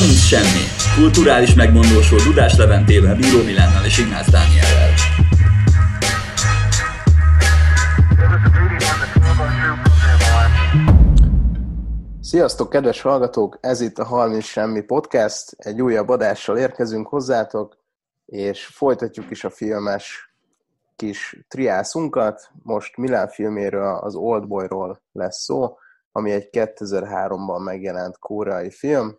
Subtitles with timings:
[0.00, 0.64] 30 semmi.
[0.96, 4.94] Kulturális megmondósó Dudás Leventével, Bíró Milánnal és Ignác Dániellel.
[12.20, 13.58] Sziasztok, kedves hallgatók!
[13.60, 15.54] Ez itt a 30 Semmi Podcast.
[15.56, 17.76] Egy újabb adással érkezünk hozzátok,
[18.26, 20.34] és folytatjuk is a filmes
[20.96, 22.50] kis triászunkat.
[22.62, 25.76] Most Milán filméről, az Oldboyról lesz szó,
[26.12, 29.18] ami egy 2003-ban megjelent koreai film,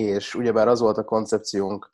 [0.00, 1.90] és ugyebár az volt a koncepciónk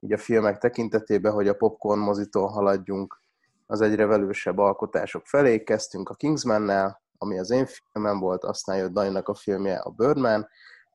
[0.00, 3.20] így a filmek tekintetében, hogy a popcorn mozitól haladjunk
[3.66, 5.62] az egyre velősebb alkotások felé.
[5.62, 10.48] Kezdtünk a Kingsman-nel, ami az én filmem volt, aztán jött Daninak a filmje a Birdman,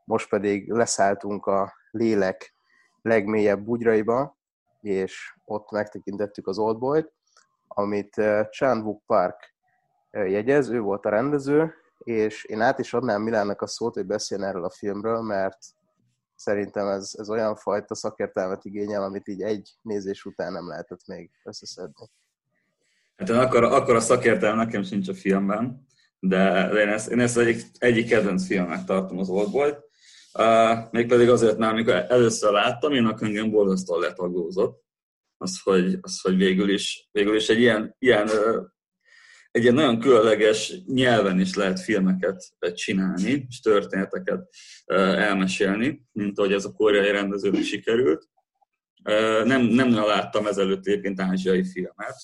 [0.05, 2.53] most pedig leszálltunk a lélek
[3.01, 4.37] legmélyebb bugyraiba,
[4.81, 7.13] és ott megtekintettük az Oldboy-t,
[7.67, 9.53] amit eh, Chan Wook Park
[10.09, 14.05] eh, jegyez, ő volt a rendező, és én át is adnám Milánnak a szót, hogy
[14.05, 15.57] beszéljen erről a filmről, mert
[16.39, 21.29] szerintem ez, ez olyan fajta szakértelmet igényel, amit így egy nézés után nem lehetett még
[21.43, 22.09] összeszedni.
[23.15, 25.87] Hát akkor, akkor a szakértelem nekem sincs a filmben,
[26.19, 29.73] de én ezt, én ezt egyik, egyik kedvenc filmnek tartom az Oldboy.
[30.33, 34.83] Uh, mégpedig azért, mert amikor először láttam, én a könyvem borzasztóan letagózott,
[35.37, 38.29] az, hogy, az, hogy végül, is, végül is egy ilyen, ilyen
[39.51, 44.49] egy ilyen nagyon különleges nyelven is lehet filmeket csinálni, és történeteket
[44.85, 48.29] elmesélni, mint ahogy ez a koreai rendezőnek sikerült.
[49.43, 52.15] Nem, nem láttam ezelőtt egyébként ázsiai filmet,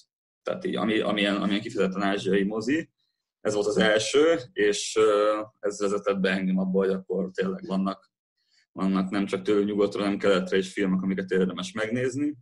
[0.43, 2.89] tehát így, ami, amilyen, amilyen kifejezetten ázsiai mozi.
[3.41, 4.99] Ez volt az első, és
[5.59, 8.11] ez vezetett be engem abba, hogy akkor tényleg vannak,
[8.71, 12.35] vannak nem csak tőle nyugatra, hanem keletre is filmek, amiket érdemes megnézni.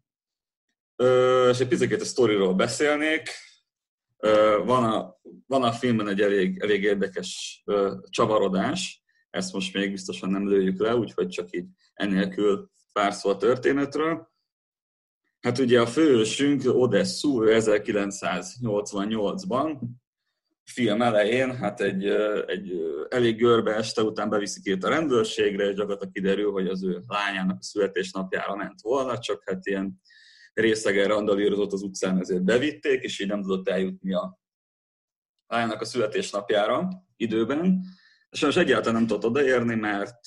[1.49, 3.29] És egy picit a sztoriról beszélnék
[4.65, 7.63] van a, van a filmben egy elég, elég érdekes
[8.09, 13.37] csavarodás, ezt most még biztosan nem lőjük le, úgyhogy csak így ennélkül pár szó a
[13.37, 14.31] történetről.
[15.39, 19.79] Hát ugye a főhősünk Odessu 1988-ban,
[20.63, 22.05] film elején, hát egy,
[22.45, 22.71] egy
[23.09, 27.57] elég görbe este után beviszik őt a rendőrségre, és gyakorlatilag kiderül, hogy az ő lányának
[27.59, 30.01] a születésnapjára ment volna, csak hát ilyen
[30.53, 34.39] részegen randalírozott az utcán, ezért bevitték, és így nem tudott eljutni a
[35.47, 37.83] lánynak a születésnapjára időben.
[38.31, 40.19] Sajnos egyáltalán nem tudott odaérni, mert,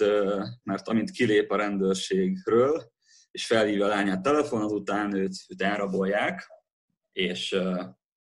[0.63, 2.93] mert amint kilép a rendőrségről,
[3.31, 6.51] és felhívja a lányát telefon, azután őt, őt elrabolják,
[7.13, 7.57] és,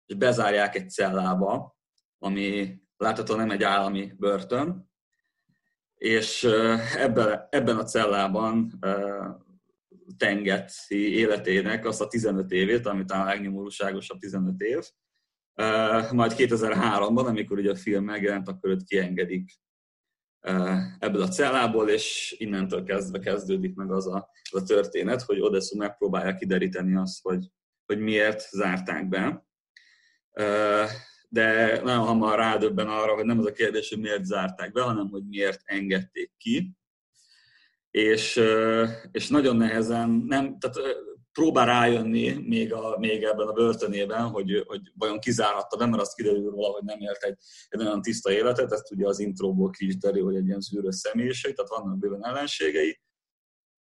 [0.07, 1.77] és bezárják egy cellába,
[2.19, 4.91] ami láthatóan nem egy állami börtön,
[5.95, 6.45] és
[6.97, 8.79] ebben, ebben a cellában
[10.17, 14.79] tengeti életének azt a 15 évét, ami talán a legnyomorúságosabb 15 év.
[16.13, 19.61] Majd 2003-ban, amikor ugye a film megjelent, akkor őt kiengedik
[20.99, 25.77] ebből a cellából, és innentől kezdve kezdődik meg az a, az a történet, hogy Odessu
[25.77, 27.47] megpróbálja kideríteni azt, hogy,
[27.87, 29.47] hogy miért zárták be.
[31.29, 35.09] De nagyon hamar rádöbben arra, hogy nem az a kérdés, hogy miért zárták be, hanem
[35.09, 36.78] hogy miért engedték ki
[37.99, 38.41] és,
[39.13, 40.79] és nagyon nehezen, nem, tehát
[41.33, 46.15] próbál rájönni még, a, még ebben a börtönében, hogy, hogy vajon kizárhatta be, mert azt
[46.15, 47.37] kiderül róla, hogy nem élt egy,
[47.69, 50.95] egy olyan tiszta életet, ezt ugye az intróból ki is derül, hogy egy ilyen zűrös
[50.95, 53.01] személyiség, tehát vannak bőven ellenségei,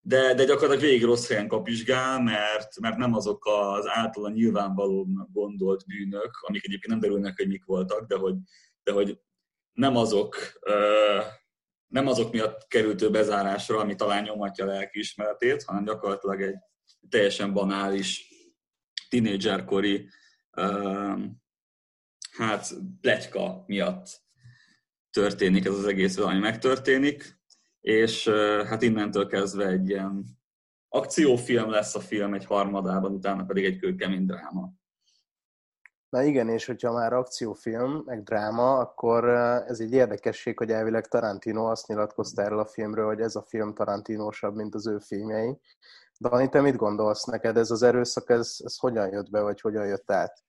[0.02, 5.86] de, de gyakorlatilag végig rossz helyen kapizsgál, mert, mert nem azok az általán nyilvánvalóbbnak gondolt
[5.86, 8.36] bűnök, amik egyébként nem derülnek, hogy mik voltak, de hogy,
[8.84, 9.20] de hogy
[9.74, 10.36] nem azok,
[11.88, 16.58] nem azok miatt került ő bezárásra, ami talán nyomatja a lelkiismeretét, hanem gyakorlatilag egy
[17.10, 18.28] teljesen banális,
[19.10, 20.10] tinédzserkori
[22.38, 24.22] hát pletyka miatt
[25.12, 27.40] történik ez az egész, ami megtörténik,
[27.82, 28.28] és
[28.68, 30.26] hát innentől kezdve egy ilyen
[30.90, 34.72] akciófilm lesz a film egy harmadában, utána pedig egy kőkemény dráma.
[36.18, 39.30] Na igen, és hogyha már akciófilm, meg dráma, akkor
[39.68, 43.74] ez egy érdekesség, hogy elvileg Tarantino azt nyilatkozta erről a filmről, hogy ez a film
[43.74, 45.58] Tarantinósabb, mint az ő filmjei.
[46.20, 47.58] Dani, te mit gondolsz neked?
[47.58, 50.44] Ez az erőszak, ez, ez hogyan jött be, vagy hogyan jött át?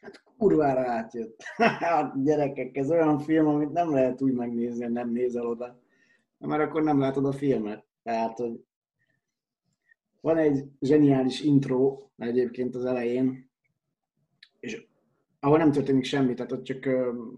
[0.00, 1.42] Hát kurvára átjött.
[1.86, 5.78] hát gyerekek, ez olyan film, amit nem lehet úgy megnézni, hogy nem nézel oda.
[6.38, 7.84] Mert akkor nem látod a filmet.
[8.02, 8.64] Tehát, hogy
[10.20, 13.49] van egy zseniális intro egyébként az elején,
[14.60, 14.86] és
[15.40, 16.88] ahol nem történik semmi, tehát ott csak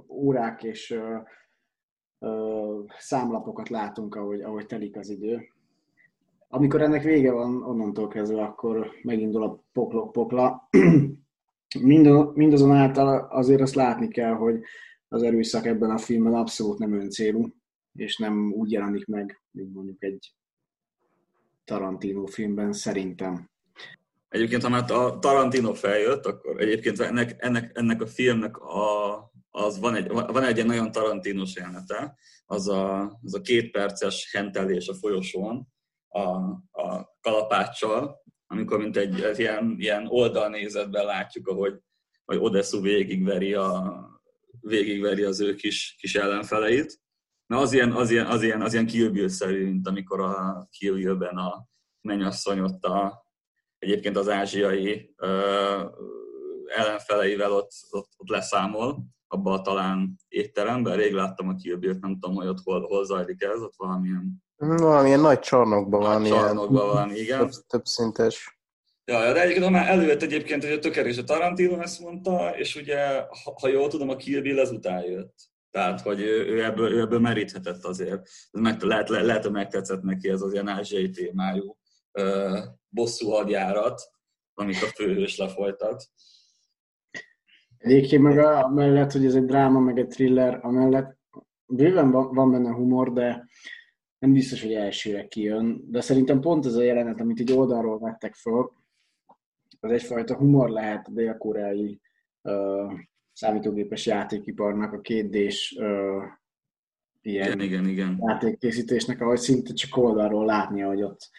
[0.09, 1.01] órák és
[2.99, 5.49] számlapokat látunk, ahogy, ahogy telik az idő.
[6.49, 10.03] Amikor ennek vége van, onnantól kezdve, akkor megindul a pokla.
[10.13, 10.69] pokla.
[12.35, 14.61] mindazonáltal azért azt látni kell, hogy
[15.09, 17.49] az erőszak ebben a filmben abszolút nem öncélú,
[17.93, 20.35] és nem úgy jelenik meg, így mondjuk egy
[21.65, 23.51] Tarantino filmben szerintem.
[24.33, 29.79] Egyébként, ha már a Tarantino feljött, akkor egyébként ennek, ennek, ennek a filmnek a, az
[29.79, 34.95] van egy, van egy nagyon tarantinos jelenete, az a, az a két perces hentelés a
[34.95, 35.69] folyosón
[36.09, 36.21] a,
[36.83, 41.79] a kalapáccsal, amikor mint egy, ilyen, ilyen oldalnézetben látjuk, ahogy,
[42.25, 44.05] hogy Odessu végigveri, a,
[44.61, 47.01] végigveri az ő kis, kis ellenfeleit.
[47.47, 49.11] Na az ilyen, az ilyen, az ilyen, az ilyen Kill
[49.49, 51.69] mint amikor a Kill a
[52.01, 53.22] mennyasszony ott a,
[53.83, 55.15] egyébként az ázsiai
[56.67, 60.97] ellenfeleivel ott, ott, ott leszámol, abban a talán étteremben.
[60.97, 64.43] Rég láttam a Kill Bill-t, nem tudom, hogy ott hol, hol zajlik ez, ott valamilyen...
[64.57, 66.39] Valamilyen nagy csarnokban nagy van.
[66.39, 67.39] Csarnokban van, igen.
[67.39, 68.59] Több, több szintes.
[69.05, 73.21] Ja, de egyébként már előjött egyébként, hogy a tökéletes a Tarantino ezt mondta, és ugye,
[73.21, 75.35] ha, ha jól tudom, a Kill Bill ezután jött.
[75.71, 78.23] Tehát, hogy ő, ő, ebből, ő ebből meríthetett azért.
[78.51, 81.77] Ez meg, lehet, le, lehet, hogy megtetszett neki ez az ilyen ázsiai témájú
[82.89, 84.01] bosszú hadjárat,
[84.55, 86.05] amit a főhős lefolytat.
[87.79, 91.19] Egyébként meg a, mellett, hogy ez egy dráma, meg egy thriller, amellett
[91.67, 93.47] bőven van, benne humor, de
[94.19, 95.85] nem biztos, hogy elsőre kijön.
[95.91, 98.71] De szerintem pont ez a jelenet, amit így oldalról vettek föl,
[99.81, 102.01] az egyfajta humor lehet a dél-koreai
[102.43, 102.93] uh,
[103.33, 106.23] számítógépes játékiparnak a kétdés uh,
[107.21, 108.19] ilyen Igen, igen, igen.
[108.27, 111.31] játékkészítésnek, ahogy szinte csak oldalról látni, hogy ott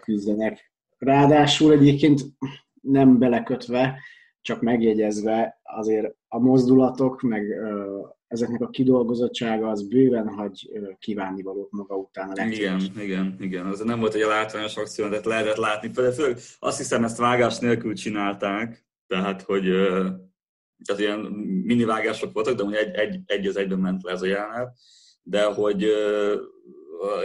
[0.00, 0.72] küzdenek.
[0.98, 2.20] Ráadásul egyébként
[2.80, 4.00] nem belekötve,
[4.40, 7.44] csak megjegyezve azért a mozdulatok, meg
[8.28, 12.44] ezeknek a kidolgozottsága az bőven hagy uh, kívánnivalót maga után a.
[12.44, 13.66] Igen, igen, igen.
[13.66, 15.92] Az nem volt egy látványos akció, de lehetett látni.
[15.92, 19.64] Főleg, azt hiszem, ezt vágás nélkül csinálták, tehát, hogy
[20.84, 21.18] tehát ilyen
[21.64, 24.78] mini vágások voltak, de egy, egy, egy az egyben ment le ez a jelenet,
[25.22, 25.86] de hogy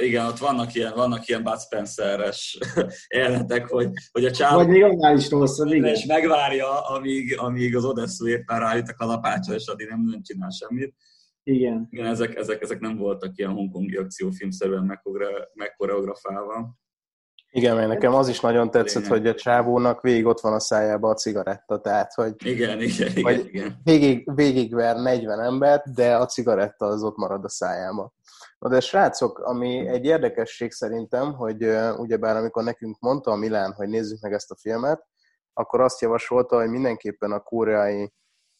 [0.01, 2.57] igen, ott vannak ilyen, vannak ilyen Bud Spencer-es
[3.15, 4.53] jelenetek, hogy, hogy a csáv...
[4.53, 5.93] Vagy még annál is rosszabb, igen.
[5.93, 10.49] és megvárja, amíg, amíg az Odessu éppen rájut a kalapácsa, és addig nem, nem csinál
[10.49, 10.95] semmit.
[11.43, 11.87] Igen.
[11.89, 14.99] Igen, ezek, ezek, ezek nem voltak ilyen hongkongi akciófilmszerűen
[15.53, 16.81] megkoreografálva.
[17.55, 21.09] Igen, mert nekem az is nagyon tetszett, hogy a csávónak végig ott van a szájába
[21.09, 23.23] a cigaretta, tehát hogy Igen, igen, igen.
[23.23, 23.79] Vagy- igen.
[23.83, 28.13] végig, végigver 40 embert, de a cigaretta az ott marad a szájába.
[28.63, 31.63] Na de srácok, ami egy érdekesség szerintem, hogy
[31.97, 35.07] ugyebár amikor nekünk mondta a Milán, hogy nézzük meg ezt a filmet,
[35.53, 38.13] akkor azt javasolta, hogy mindenképpen a koreai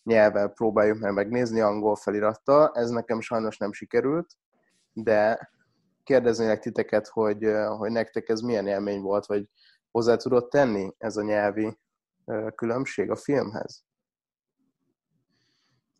[0.04, 2.72] nyelven próbáljuk meg megnézni angol felirattal.
[2.74, 4.28] Ez nekem sajnos nem sikerült,
[4.94, 5.50] de
[6.04, 9.50] kérdeznélek titeket, hogy, hogy nektek ez milyen élmény volt, vagy
[9.92, 11.80] hozzá tudott tenni ez a nyelvi
[12.56, 13.84] különbség a filmhez?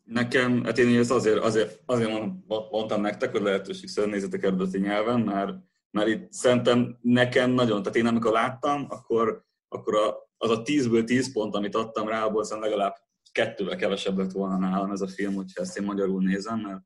[0.04, 4.78] Nekem, hát én ezt azért, azért, azért mond- mondtam nektek, hogy lehetőség szerint nézzetek eredeti
[4.78, 5.52] nyelven, mert,
[5.90, 11.04] mert itt szerintem nekem nagyon, tehát én amikor láttam, akkor, akkor a, az a 10-ből
[11.04, 12.94] 10 pont, amit adtam rá, abból szerintem legalább
[13.32, 16.82] kettővel kevesebb lett volna nálam ez a film, hogyha ezt én magyarul nézem, mert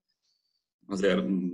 [0.86, 1.48] azért mm,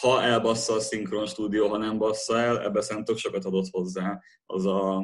[0.00, 4.20] ha elbassza a szinkron stúdió, ha nem bassza el, ebbe szerintem tök sokat adott hozzá
[4.46, 4.98] az a,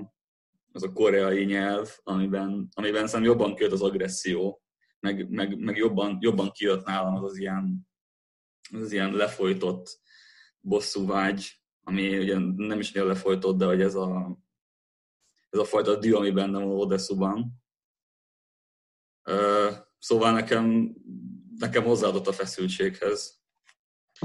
[0.73, 4.61] az a koreai nyelv, amiben, amiben szerintem jobban kijött az agresszió,
[5.07, 7.89] meg, meg, meg jobban, jobban kijött nálam az az ilyen,
[8.73, 10.01] az, ilyen lefolytott
[10.61, 14.39] bosszú vágy, ami ugye nem is nagyon lefolytott, de hogy ez a,
[15.51, 17.65] ez a fajta dű, ami bennem van Odessuban.
[19.23, 20.95] Ö, Szóval nekem,
[21.57, 23.43] nekem hozzáadott a feszültséghez.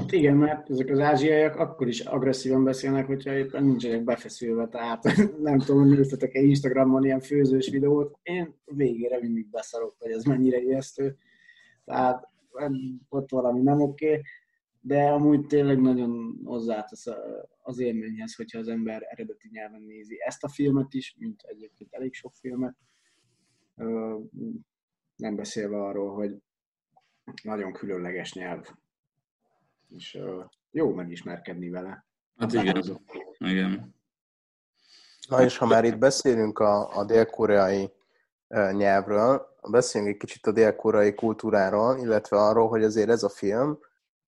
[0.08, 5.02] Igen, mert ezek az ázsiaiak akkor is agresszívan beszélnek, hogyha éppen nincsenek befeszülve, tehát
[5.42, 11.16] nem tudom, néztetek-e Instagramon ilyen főzős videót, én végére mindig beszarok, hogy ez mennyire ijesztő,
[11.84, 12.28] tehát
[13.08, 14.20] ott valami nem oké,
[14.80, 17.06] de amúgy tényleg nagyon hozzátesz
[17.62, 22.14] az élményhez, hogyha az ember eredeti nyelven nézi ezt a filmet is, mint egyébként elég
[22.14, 22.76] sok filmet,
[25.16, 26.36] nem beszélve arról, hogy
[27.42, 28.66] nagyon különleges nyelv,
[29.96, 30.18] és
[30.70, 32.06] jó megismerkedni vele.
[32.36, 32.82] Hát igen,
[33.38, 33.94] igen.
[35.28, 37.92] Na és ha már itt beszélünk a, a dél-koreai
[38.72, 43.78] nyelvről, beszéljünk egy kicsit a dél-koreai kultúráról, illetve arról, hogy azért ez a film,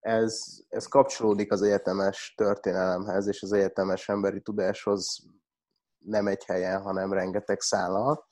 [0.00, 5.26] ez, ez kapcsolódik az egyetemes történelemhez és az egyetemes emberi tudáshoz
[5.98, 8.26] nem egy helyen, hanem rengeteg szállal.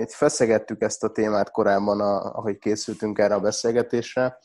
[0.00, 4.38] Itt feszegettük ezt a témát korábban, ahogy készültünk erre a beszélgetésre,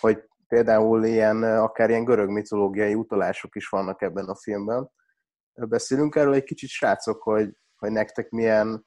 [0.00, 4.90] hogy például ilyen, akár ilyen görög mitológiai utalások is vannak ebben a filmben.
[5.54, 8.86] Beszélünk erről egy kicsit, srácok, hogy, hogy nektek milyen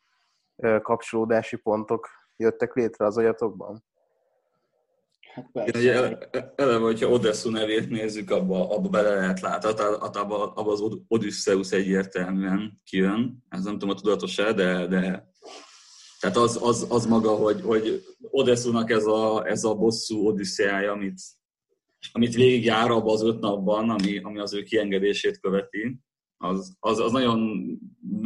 [0.81, 3.83] kapcsolódási pontok jöttek létre az agyatokban?
[5.33, 5.79] Hát persze.
[5.79, 6.17] Ugye,
[6.55, 12.81] eleve, hogyha Odessu nevét nézzük, abba, abba bele lehet látni, abba, abba az Odysseus egyértelműen
[12.83, 13.43] kijön.
[13.49, 15.31] Ez nem tudom, a tudatos-e, de, de
[16.19, 21.21] tehát az, az, az maga, hogy, hogy Odessunak ez a, ez a bosszú odüsszeája, amit,
[22.11, 25.99] amit végigjár abban az öt napban, ami, ami az ő kiengedését követi,
[26.43, 27.39] az, az, az nagyon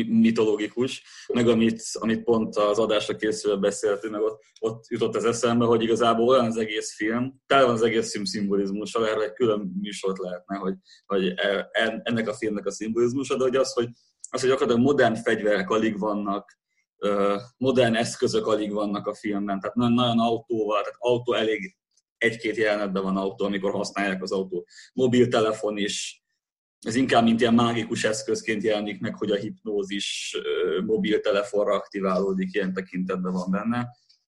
[0.08, 1.04] mitológikus,
[1.34, 5.84] meg amit, amit pont az adásra készülve beszéltünk, meg ott, ott jutott az eszembe, hogy
[5.84, 10.18] igazából olyan az egész film, tele van az egész film szimbolizmussal, erre egy külön műsort
[10.18, 10.74] lehetne, hogy,
[11.06, 11.70] hogy e,
[12.04, 13.90] ennek a filmnek a szimbolizmusa, de hogy az, hogy,
[14.30, 16.58] az, hogy akadok modern fegyverek alig vannak,
[17.58, 21.78] modern eszközök alig vannak a filmben, tehát nagyon, nagyon autóval, tehát autó elég
[22.18, 24.68] egy-két jelenetben van autó, amikor használják az autó.
[24.94, 26.24] Mobiltelefon is,
[26.80, 30.38] ez inkább mint ilyen mágikus eszközként jelenik meg, hogy a hipnózis
[30.86, 33.78] mobiltelefonra aktiválódik, ilyen tekintetben van benne.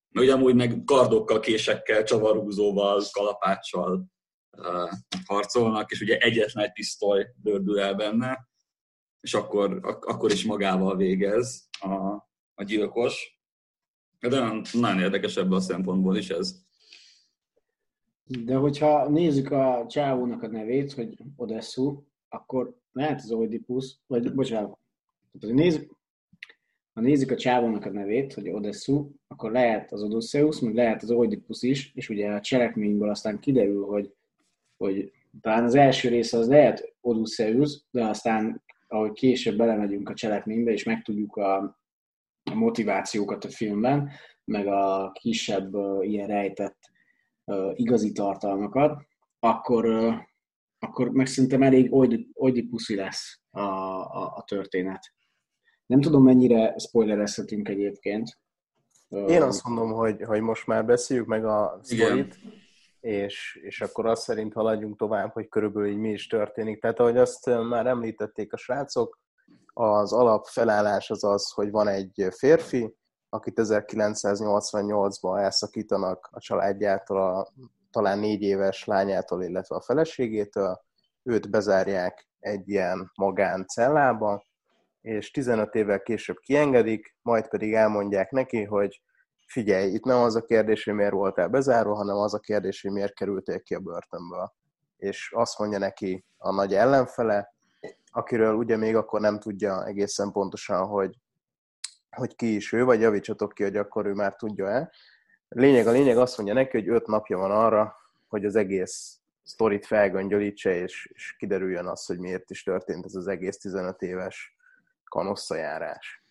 [0.10, 4.06] Mert ugye amúgy meg kardokkal, késekkel, csavarúzóval, kalapáccsal
[5.26, 8.50] harcolnak, és ugye egyetlen egy pisztoly dördül el benne,
[9.22, 11.96] és akkor, ak- akkor is magával végez a,
[12.54, 13.40] a gyilkos.
[14.20, 16.56] De nagyon, nagyon érdekes ebből a szempontból is ez.
[18.38, 24.78] De hogyha nézzük a csávónak a nevét, hogy Odessu, akkor lehet az Oedipus, vagy bocsánat,
[25.40, 25.92] tehát, nézzük,
[26.94, 31.12] ha nézzük a csávónak a nevét, hogy Odessu, akkor lehet az Odysseus, meg lehet az
[31.12, 34.14] Oedipus is, és ugye a cselekményből aztán kiderül, hogy,
[34.78, 40.72] hogy talán az első része az lehet Odysseus, de aztán ahogy később belemegyünk a cselekménybe,
[40.72, 41.58] és megtudjuk a,
[42.44, 44.10] a motivációkat a filmben,
[44.46, 46.78] meg a kisebb uh, ilyen rejtett
[47.74, 49.02] igazi tartalmakat,
[49.40, 50.14] akkor,
[50.80, 51.94] akkor meg szerintem elég
[52.70, 55.14] puszi lesz a, a, a történet.
[55.86, 58.40] Nem tudom, mennyire spoilerezhetünk egyébként.
[59.10, 62.40] Én azt mondom, hogy, hogy most már beszéljük meg a sztorit,
[63.00, 66.82] és, és akkor azt szerint haladjunk tovább, hogy körülbelül így mi is történik.
[66.82, 69.20] Tehát ahogy azt már említették a srácok,
[69.74, 72.96] az alapfelállás az az, hogy van egy férfi,
[73.30, 77.48] akit 1988-ban elszakítanak a családjától a
[77.92, 80.82] talán négy éves lányától, illetve a feleségétől,
[81.24, 84.44] őt bezárják egy ilyen magáncellába,
[85.02, 89.02] és 15 évvel később kiengedik, majd pedig elmondják neki, hogy
[89.48, 92.92] figyelj, itt nem az a kérdés, hogy miért voltál bezárva, hanem az a kérdés, hogy
[92.92, 94.54] miért kerültél ki a börtönből.
[94.98, 97.54] És azt mondja neki a nagy ellenfele,
[98.12, 101.18] akiről ugye még akkor nem tudja egészen pontosan, hogy,
[102.10, 104.92] hogy ki is ő, vagy javítsatok ki, hogy akkor ő már tudja-e,
[105.50, 107.96] Lényeg a lényeg azt mondja neki, hogy öt napja van arra,
[108.28, 113.28] hogy az egész sztorit felgöngyölítse, és, és kiderüljön az, hogy miért is történt ez az
[113.28, 114.56] egész 15 éves
[115.04, 116.24] kanosszajárás.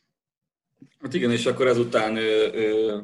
[1.01, 3.03] Hát igen, és akkor ezután ő, ő,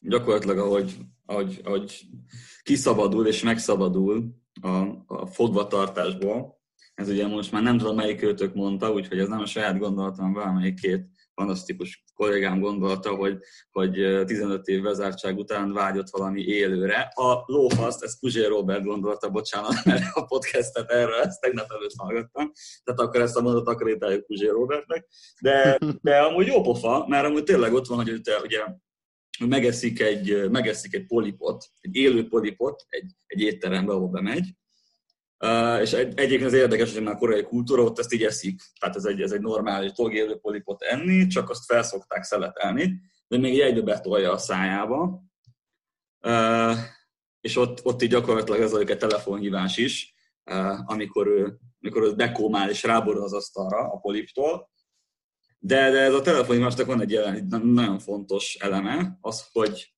[0.00, 2.02] gyakorlatilag, ahogy, ahogy, ahogy
[2.62, 6.60] kiszabadul és megszabadul a, a fogvatartásból,
[6.94, 10.32] ez ugye most már nem tudom melyik őtök mondta, úgyhogy ez nem a saját gondolatom,
[10.32, 11.06] valamelyik két
[11.36, 13.38] fantasztikus kollégám gondolta, hogy,
[13.70, 13.92] hogy
[14.26, 17.12] 15 év vezártság után vágyott valami élőre.
[17.14, 22.52] A lófaszt, ezt Puzsé Robert gondolta, bocsánat, mert a podcastet erre ezt tegnap előtt hallgattam,
[22.84, 25.06] tehát akkor ezt a mondatot akreditáljuk Puzsé Robertnek,
[25.40, 28.64] de, de amúgy jó pofa, mert amúgy tényleg ott van, hogy te ugye
[29.46, 34.54] megeszik egy, megeszik egy polipot, egy élő polipot egy, egy étterembe, ahol bemegy,
[35.38, 38.62] Uh, és egy, egyébként az érdekes, hogy már korai kultúra ott ezt így eszik.
[38.80, 43.38] Tehát ez egy, ez egy normális dolog élő polipot enni, csak azt felszokták szeletelni, de
[43.38, 45.22] még egybe betolja a szájába.
[46.20, 46.76] Uh,
[47.40, 50.14] és ott, ott így gyakorlatilag ez a telefonhívás is,
[50.50, 54.70] uh, amikor ő, amikor ő bekómál és ráborul az asztalra a poliptól.
[55.58, 59.94] De, de ez a telefonhívásnak van egy, jelen, egy nagyon fontos eleme, az, hogy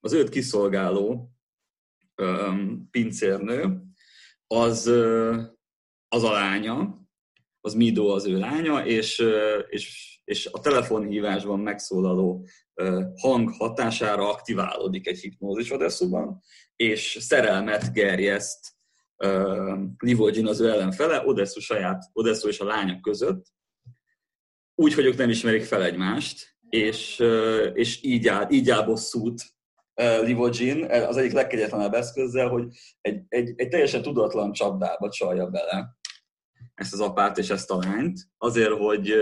[0.00, 1.30] az őt kiszolgáló
[2.16, 3.89] um, pincérnő,
[4.54, 4.86] az,
[6.08, 6.98] az a lánya,
[7.60, 9.22] az Mido az ő lánya, és,
[9.68, 12.46] és, és a telefonhívásban megszólaló
[13.20, 16.42] hang hatására aktiválódik egy hipnózis Odessuban,
[16.76, 18.68] és szerelmet gerjeszt
[19.98, 23.46] Livogin az ő ellenfele, Odessu saját, Odessu és a lánya között,
[24.74, 27.18] úgy, hogy ők nem ismerik fel egymást, és,
[27.74, 29.42] és így áll, így áll bosszút
[30.22, 32.64] Livogin az egyik legkegyetlenebb eszközzel, hogy
[33.00, 35.98] egy, egy, egy teljesen tudatlan csapdába csalja bele
[36.80, 39.12] ezt az apát és ezt a lányt, azért, hogy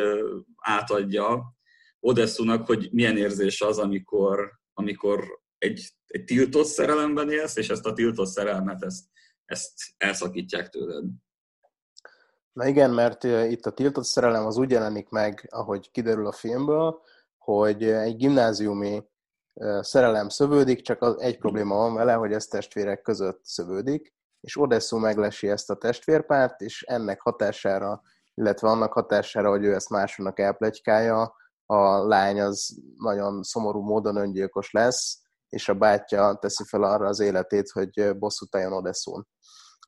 [0.56, 1.56] átadja
[2.00, 7.92] Odessunak, hogy milyen érzés az, amikor, amikor egy, egy tiltott szerelemben élsz, és ezt a
[7.92, 9.04] tiltott szerelmet, ezt,
[9.44, 11.04] ezt elszakítják tőled.
[12.52, 17.00] Na igen, mert itt a tiltott szerelem az úgy jelenik meg, ahogy kiderül a filmből,
[17.38, 19.02] hogy egy gimnáziumi
[19.80, 24.98] szerelem szövődik, csak az egy probléma van vele, hogy ez testvérek között szövődik, és Odesszu
[24.98, 28.02] meglesi ezt a testvérpárt, és ennek hatására,
[28.34, 31.36] illetve annak hatására, hogy ő ezt másonnak elplegykálja,
[31.66, 37.20] a lány az nagyon szomorú módon öngyilkos lesz, és a bátyja teszi fel arra az
[37.20, 39.26] életét, hogy bosszút álljon Odesszún.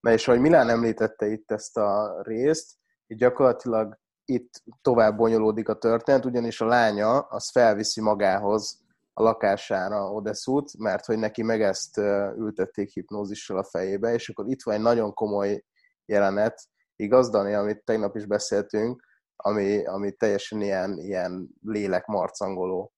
[0.00, 2.74] Na és ahogy Milán említette itt ezt a részt,
[3.06, 8.78] így gyakorlatilag itt tovább bonyolódik a történet, ugyanis a lánya az felviszi magához
[9.12, 11.98] a lakására Odeszút, mert hogy neki meg ezt
[12.36, 15.64] ültették hipnózissal a fejébe, és akkor itt van egy nagyon komoly
[16.06, 16.60] jelenet,
[16.96, 22.92] igaz, Dani, amit tegnap is beszéltünk, ami, ami teljesen ilyen, ilyen lélek marcangoló.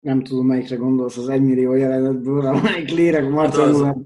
[0.00, 3.96] Nem tudom, melyikre gondolsz az egymillió jelenetből, amelyik lélek marcangoló hát,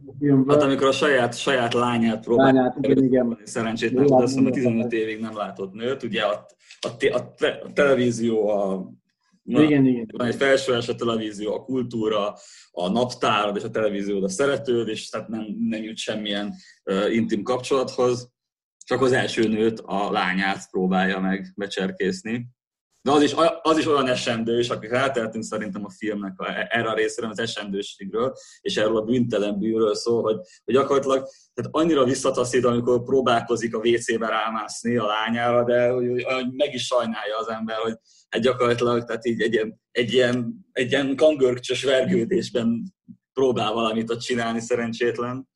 [0.49, 3.39] hát amikor a saját, saját lányát próbál lányát, igen, igen.
[3.45, 6.47] szerencsét nem azt mondom, 15 évig nem látott nőt, ugye a,
[6.81, 7.19] a, a,
[7.65, 8.91] a televízió, a
[9.47, 10.09] Na, igen, igen.
[10.13, 12.35] Van egy felső televízió, a kultúra,
[12.71, 17.43] a naptárad és a televízió a szeretőd, és tehát nem, nem jut semmilyen uh, intim
[17.43, 18.35] kapcsolathoz
[18.87, 22.49] csak az első nőt, a lányát próbálja meg becserkészni.
[23.07, 26.95] De az is, az is olyan esendős, akik ráteltünk szerintem a filmnek a, erre a
[26.95, 32.65] részre, az esendőségről, és erről a büntelen bűről szól, hogy, hogy gyakorlatilag tehát annyira visszataszít,
[32.65, 37.77] amikor próbálkozik a WC-be rámászni a lányára, de hogy, hogy meg is sajnálja az ember,
[37.77, 37.97] hogy
[38.29, 42.95] hát gyakorlatilag tehát így egy ilyen, egy ilyen, egy ilyen kangörcsös vergődésben
[43.33, 45.49] próbál valamit ott csinálni szerencsétlen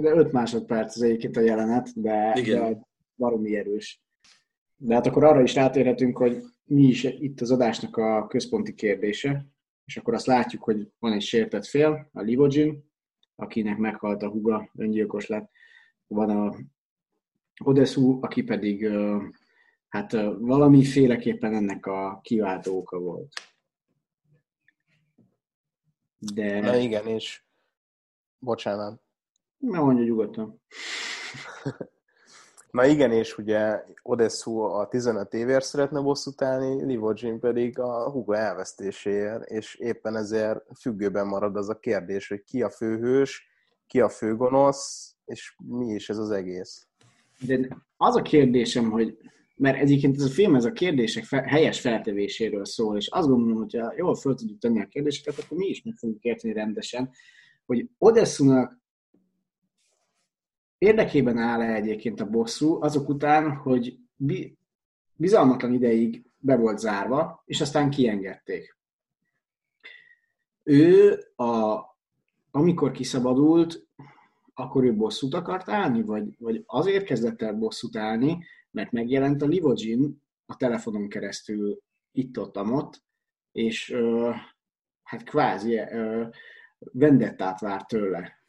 [0.00, 2.72] de 5 másodperc az egyébként a jelenet, de, Igen.
[2.72, 2.80] de
[3.16, 4.02] baromi erős.
[4.76, 9.46] De hát akkor arra is rátérhetünk, hogy mi is itt az adásnak a központi kérdése,
[9.84, 12.90] és akkor azt látjuk, hogy van egy sértett fél, a Livogin,
[13.34, 15.50] akinek meghalt a huga, öngyilkos lett.
[16.06, 16.56] Van a
[17.64, 18.88] Odessu, aki pedig
[19.88, 23.32] hát valamiféleképpen ennek a kiváltó oka volt.
[26.18, 26.60] De...
[26.60, 27.44] Na igen, és
[28.38, 29.02] bocsánat.
[29.56, 30.60] Nem mondja nyugodtan.
[32.72, 38.32] Na igen, és ugye Odessu a 15 évért szeretne bosszút állni, Livogin pedig a Hugo
[38.32, 43.48] elvesztéséért, és éppen ezért függőben marad az a kérdés, hogy ki a főhős,
[43.86, 46.86] ki a főgonosz, és mi is ez az egész.
[47.46, 49.16] De az a kérdésem, hogy
[49.56, 53.56] mert egyébként ez a film ez a kérdések fe, helyes feltevéséről szól, és azt gondolom,
[53.56, 57.10] hogy ha jól föl tudjuk tenni a kérdéseket, akkor mi is meg fogjuk érteni rendesen,
[57.66, 58.81] hogy Odessunak
[60.82, 63.98] érdekében áll-e egyébként a bosszú azok után, hogy
[65.16, 68.76] bizalmatlan ideig be volt zárva, és aztán kiengedték.
[70.62, 71.80] Ő, a,
[72.50, 73.86] amikor kiszabadult,
[74.54, 79.46] akkor ő bosszút akart állni, vagy, vagy azért kezdett el bosszút állni, mert megjelent a
[79.46, 83.02] Livogin a telefonon keresztül itt-ott, ott,
[83.52, 84.30] és ö,
[85.02, 86.26] hát kvázi ö,
[86.92, 88.41] vendettát várt tőle.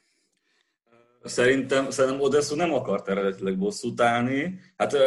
[1.24, 4.60] Szerintem, szerintem Odessu nem akart eredetileg bosszút állni.
[4.76, 4.98] Hát,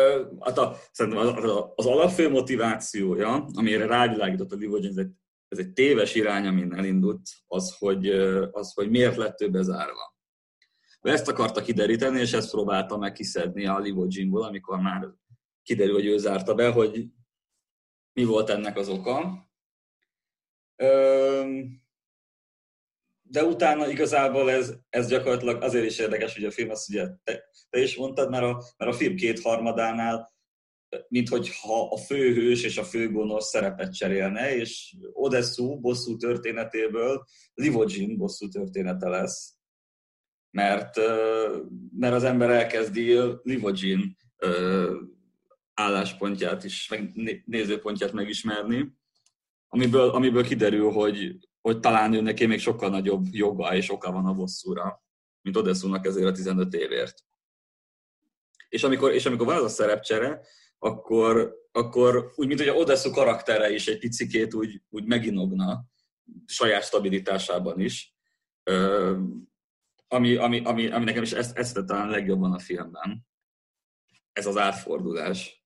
[0.40, 5.11] hát a, szerintem az, az alapfő motivációja, amire rávilágított a Divogin, ez egy,
[5.48, 8.09] ez egy téves irány, amin elindult, az, hogy,
[8.50, 10.14] az, hogy miért lett ő bezárva.
[11.00, 15.09] Ezt akarta kideríteni, és ezt próbálta meg kiszedni a Livogin-ból, amikor már
[15.62, 17.07] kiderül, hogy ő zárta be, hogy
[18.12, 19.48] mi volt ennek az oka.
[20.83, 21.86] Üm,
[23.28, 27.44] de utána igazából ez, ez gyakorlatilag azért is érdekes, hogy a film azt ugye te,
[27.70, 30.34] te is mondtad, mert a, mert a film kétharmadánál
[31.08, 38.48] mint hogyha a főhős és a főgonosz szerepet cserélne, és Odessu bosszú történetéből Livogin bosszú
[38.48, 39.54] története lesz.
[40.50, 40.96] Mert,
[41.96, 44.16] mert az ember elkezdi Livogin
[45.74, 47.12] álláspontját is, meg
[47.44, 48.94] nézőpontját megismerni,
[49.68, 51.36] amiből, amiből kiderül, hogy
[51.66, 55.05] hogy talán ő neki még sokkal nagyobb joga és oka van a bosszúra,
[55.42, 57.24] mint Odessunak ezért a 15 évért.
[58.68, 60.40] És amikor, és amikor van az a szerepcsere,
[60.79, 65.85] akkor, akkor úgy, mint hogy a Odessu karaktere is egy picikét úgy, úgy meginogna
[66.46, 68.14] saját stabilitásában is,
[70.09, 73.26] ami, ami, ami, ami nekem is ezt, ezt talán legjobban a filmben.
[74.33, 75.64] Ez az átfordulás.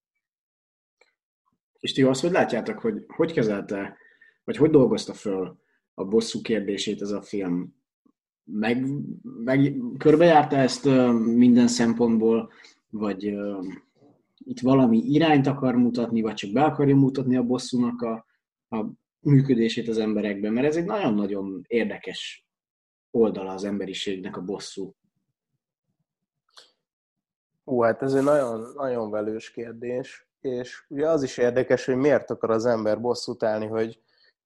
[1.79, 3.97] És ti azt, hogy látjátok, hogy hogy kezelte,
[4.45, 5.69] vagy hogy dolgozta föl
[6.01, 7.75] a bosszú kérdését ez a film.
[8.45, 8.87] Meg,
[9.23, 10.85] meg körbejárta ezt
[11.15, 12.53] minden szempontból,
[12.91, 13.35] vagy
[14.45, 18.27] itt valami irányt akar mutatni, vagy csak be akarja mutatni a bosszúnak a,
[18.77, 18.87] a
[19.21, 22.47] működését az emberekben, mert ez egy nagyon-nagyon érdekes
[23.11, 24.95] oldala az emberiségnek a bosszú.
[27.67, 32.31] Ó, hát ez egy nagyon, nagyon velős kérdés, és ugye az is érdekes, hogy miért
[32.31, 34.01] akar az ember bosszút állni, hogy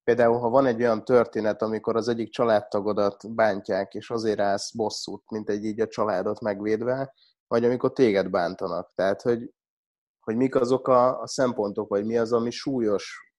[0.05, 5.31] Például, ha van egy olyan történet, amikor az egyik családtagodat bántják, és azért állsz bosszút,
[5.31, 7.14] mint egy így a családot megvédve,
[7.47, 8.93] vagy amikor téged bántanak.
[8.95, 9.51] Tehát, hogy,
[10.21, 13.33] hogy mik azok a, a szempontok, vagy mi az, ami súlyos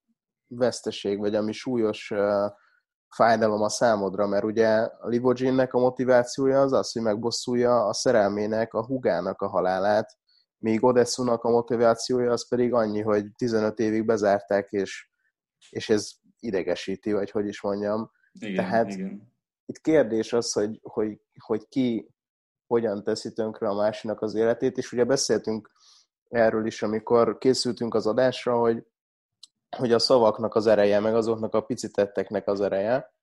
[0.47, 2.51] veszteség, vagy ami súlyos uh,
[3.15, 8.73] fájdalom a számodra, mert ugye a Livogin-nek a motivációja az az, hogy megbosszulja a szerelmének,
[8.73, 10.17] a hugának a halálát,
[10.57, 15.09] míg Odessunak a motivációja az pedig annyi, hogy 15 évig bezárták, és,
[15.69, 16.11] és ez
[16.45, 18.11] idegesíti, vagy hogy is mondjam.
[18.39, 19.33] Igen, Tehát igen.
[19.65, 22.09] itt kérdés az, hogy, hogy, hogy ki
[22.67, 25.71] hogyan teszi tönkre a másinak az életét, és ugye beszéltünk
[26.29, 28.85] erről is, amikor készültünk az adásra, hogy,
[29.77, 33.13] hogy a szavaknak az ereje, meg azoknak a picitetteknek az ereje,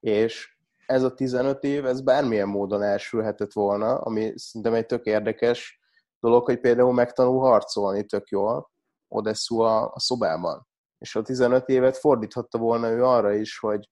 [0.00, 5.80] és ez a 15 év, ez bármilyen módon elsülhetett volna, ami szerintem egy tök érdekes
[6.20, 8.70] dolog, hogy például megtanul harcolni tök jól
[9.08, 10.66] Odessu a, a szobában.
[10.98, 13.90] És a 15 évet fordíthatta volna ő arra is, hogy,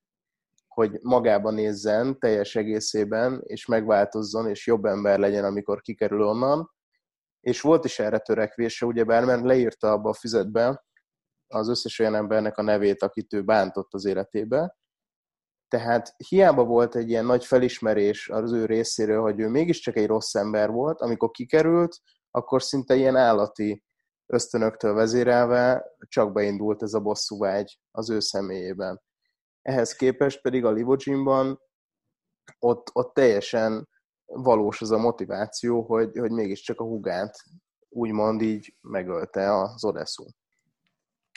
[0.69, 6.71] hogy magába nézzen teljes egészében, és megváltozzon, és jobb ember legyen, amikor kikerül onnan.
[7.41, 10.85] És volt is erre törekvése, ugyebár, mert leírta abba a füzetbe
[11.53, 14.77] az összes olyan embernek a nevét, akit ő bántott az életébe.
[15.69, 20.35] Tehát hiába volt egy ilyen nagy felismerés az ő részéről, hogy ő mégiscsak egy rossz
[20.35, 21.97] ember volt, amikor kikerült,
[22.31, 23.85] akkor szinte ilyen állati
[24.27, 29.03] ösztönöktől vezérelve csak beindult ez a bosszúvágy az ő személyében.
[29.63, 31.61] Ehhez képest pedig a Livogimban
[32.59, 33.89] ott, ott teljesen
[34.25, 37.37] valós az a motiváció, hogy, hogy mégiscsak a hugát
[37.89, 40.25] úgymond így megölte az Odessu.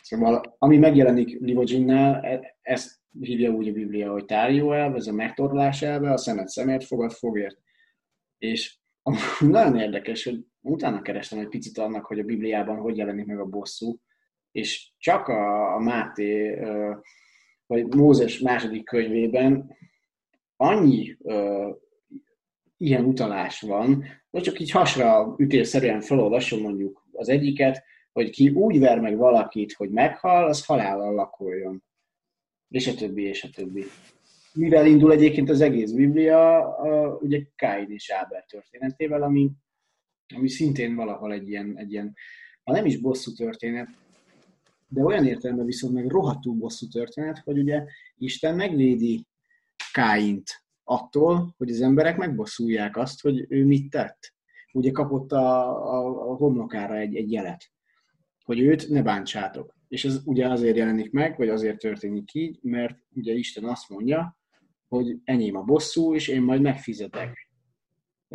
[0.03, 5.11] Szóval, ami megjelenik Livoginnál, e- ezt hívja úgy a Biblia, hogy tárgyó elv, ez a
[5.11, 7.57] megtorlás elve, a szemet szemért, fogad fogért.
[8.37, 8.79] És
[9.39, 13.45] nagyon érdekes, hogy utána kerestem egy picit annak, hogy a Bibliában hogy jelenik meg a
[13.45, 13.99] bosszú,
[14.51, 16.59] és csak a, a Máté,
[17.65, 19.75] vagy Mózes második könyvében
[20.55, 21.17] annyi
[22.77, 28.79] ilyen utalás van, hogy csak így hasra ütésszerűen felolvasom mondjuk az egyiket, hogy ki úgy
[28.79, 31.83] ver meg valakit, hogy meghal, az halállal lakoljon.
[32.69, 33.83] És a többi, és a többi.
[34.53, 36.75] Mivel indul egyébként az egész Biblia,
[37.21, 39.51] ugye Káin és Ábel történetével, ami,
[40.35, 42.13] ami szintén valahol egy ilyen, egy ilyen,
[42.63, 43.87] ha nem is bosszú történet,
[44.87, 47.83] de olyan értelemben viszont meg rohadtul bosszú történet, hogy ugye
[48.17, 49.25] Isten megvédi
[49.93, 54.33] Káint attól, hogy az emberek megbosszulják azt, hogy ő mit tett.
[54.73, 57.73] Ugye kapott a, a, a homlokára egy, egy jelet
[58.45, 59.75] hogy őt ne bántsátok.
[59.87, 64.37] És ez ugye azért jelenik meg, vagy azért történik így, mert ugye Isten azt mondja,
[64.87, 67.44] hogy enyém a bosszú, és én majd megfizetek.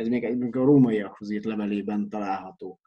[0.01, 2.81] Ez még, egy, a rómaiakhoz írt levelében található.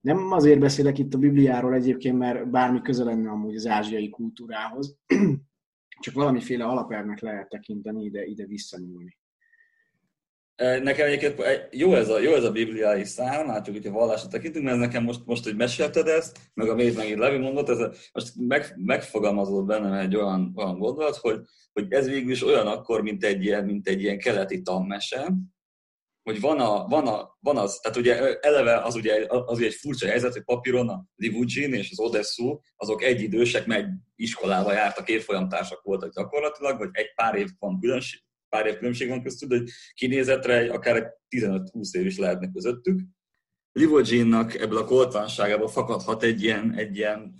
[0.00, 4.96] Nem azért beszélek itt a Bibliáról egyébként, mert bármi köze lenne amúgy az ázsiai kultúrához,
[6.04, 9.18] csak valamiféle alapelvnek lehet tekinteni ide, ide visszanyúlni.
[10.82, 14.64] Nekem egyébként jó ez a, jó ez a bibliai szám, hát csak hogyha vallásra tekintünk,
[14.64, 17.92] mert nekem most, most hogy mesélted ezt, meg a még megint Levi mondott, ez a,
[18.12, 21.40] most meg, megfogalmazott bennem egy olyan, olyan gondolat, hogy,
[21.72, 25.32] hogy ez végül is olyan akkor, mint egy ilyen, mint egy ilyen keleti tanmese,
[26.22, 29.74] hogy van, a, van, a, van az, tehát ugye eleve az ugye, az ugye egy
[29.74, 35.82] furcsa helyzet, hogy papíron a Livugin és az Odessu, azok egyidősek, meg iskolába jártak, évfolyamtársak
[35.82, 39.62] voltak gyakorlatilag, vagy egy pár év van különbség, pár év különbség van köztük, de
[39.94, 43.00] kinézetre akár 15-20 év is lehetne közöttük.
[43.72, 47.34] Livoginnak ebből a koltvanságából fakadhat egy ilyen, egy ilyen,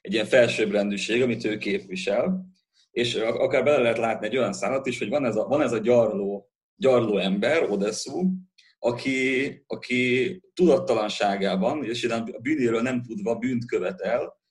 [0.00, 2.52] egy ilyen felsőbbrendűség, amit ő képvisel,
[2.90, 5.72] és akár bele lehet látni egy olyan szállat is, hogy van ez a, van ez
[5.72, 8.30] a gyarló, gyarló ember, Odessu,
[8.78, 14.42] aki, aki tudattalanságában, és a bűnéről nem tudva bűnt követel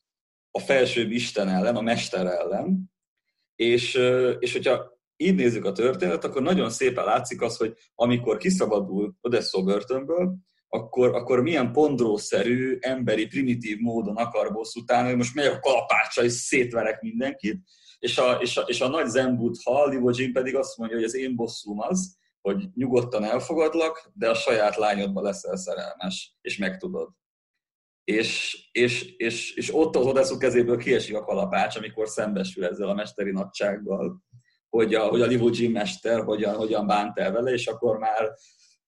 [0.52, 2.92] a felsőbb Isten ellen, a Mester ellen,
[3.56, 4.00] és,
[4.40, 9.64] és hogyha így nézzük a történetet, akkor nagyon szépen látszik az, hogy amikor kiszabadul Odesso
[9.64, 10.36] börtönből,
[10.68, 16.24] akkor, akkor milyen pondrószerű, emberi, primitív módon akar bosszút állni, hogy most megy a kalapácsa,
[16.24, 17.58] és szétverek mindenkit,
[18.04, 19.08] és a, és a, és a nagy
[19.63, 24.34] ha Livogin pedig azt mondja, hogy az én bosszúm az, hogy nyugodtan elfogadlak, de a
[24.34, 27.10] saját lányodba leszel szerelmes, és megtudod.
[28.04, 32.94] És, és, és, és ott az Odessu kezéből kiesik a kalapács, amikor szembesül ezzel a
[32.94, 34.24] mesteri nagysággal
[34.70, 38.32] hogy a, hogy a Jim mester hogyan, hogyan bánt el vele, és akkor már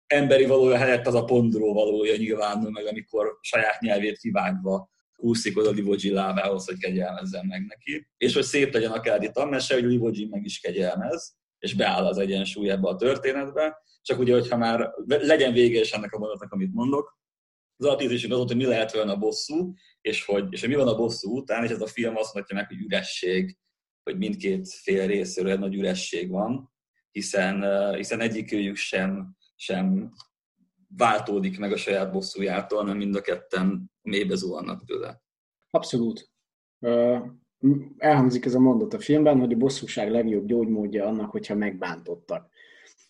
[0.08, 4.92] emberi valója helyett az a pondró valója nyilvánul meg, amikor saját nyelvét kivágva
[5.24, 8.08] kúszik oda Livogyi lábához, hogy kegyelmezzen meg neki.
[8.18, 12.18] És hogy szép legyen a Kádi tanmese, hogy Livogyi meg is kegyelmez, és beáll az
[12.18, 13.82] egyensúly ebbe a történetbe.
[14.02, 17.20] Csak ugye, hogyha már legyen vége is ennek a mondatnak, amit mondok,
[17.78, 20.76] az alapítésünk az volt, hogy mi lehet olyan a bosszú, és hogy, és hogy mi
[20.76, 23.58] van a bosszú után, és ez a film azt mondja meg, hogy üresség,
[24.04, 26.72] hogy mindkét fél részéről egy nagy üresség van,
[27.12, 27.64] hiszen,
[27.96, 30.14] hiszen egyikőjük sem, sem
[30.98, 35.22] váltódik meg a saját bosszújától, hanem mind a ketten mélybe zuhannak tőle.
[35.70, 36.32] Abszolút.
[37.98, 42.50] Elhangzik ez a mondat a filmben, hogy a bosszúság legjobb gyógymódja annak, hogyha megbántottak.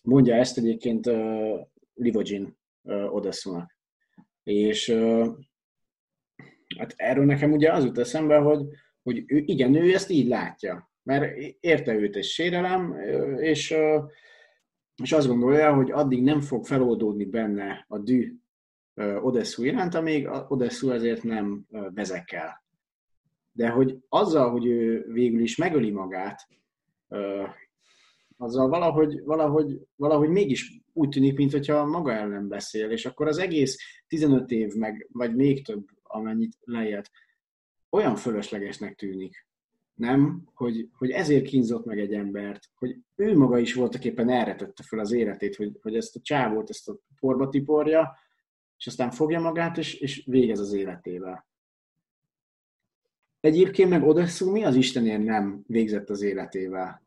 [0.01, 1.59] Mondja ezt egyébként uh,
[1.93, 3.77] Livogin uh, Odessunak.
[4.43, 5.27] És uh,
[6.77, 8.67] hát erről nekem ugye az jut eszembe, hogy,
[9.03, 10.91] hogy ő, igen, ő ezt így látja.
[11.03, 12.97] Mert érte őt egy sérelem,
[13.37, 13.75] és,
[15.01, 18.35] és azt gondolja, hogy addig nem fog feloldódni benne a dű
[19.21, 22.63] Odessu iránt, amíg Odessu ezért nem vezekel.
[23.51, 26.47] De hogy azzal, hogy ő végül is megöli magát,
[28.37, 33.77] azzal valahogy, valahogy, valahogy mégis úgy tűnik, mintha maga ellen beszél, és akkor az egész
[34.07, 37.11] 15 év, meg, vagy még több, amennyit lejjelt,
[37.89, 39.47] olyan fölöslegesnek tűnik.
[39.93, 40.43] Nem?
[40.53, 44.83] Hogy, hogy ezért kínzott meg egy embert, hogy ő maga is voltak éppen erre tette
[44.83, 48.17] fel az életét, hogy, hogy ezt a csávót, ezt a porba tiporja,
[48.77, 51.47] és aztán fogja magát, és, és végez az életével.
[53.39, 57.03] Egyébként meg Odessu mi az Istenért nem végzett az életével?